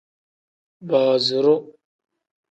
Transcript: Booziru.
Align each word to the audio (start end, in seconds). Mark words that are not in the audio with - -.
Booziru. 0.87 1.55